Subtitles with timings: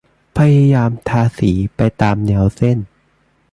[0.37, 2.77] พยายามทาสีไปตามแนวเส้น